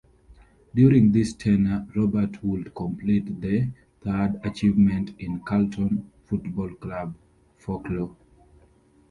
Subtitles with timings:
[0.73, 3.69] During this tenure Robert would complete the
[4.03, 7.13] third achievement in Carlton Football Club
[7.59, 8.15] folklore.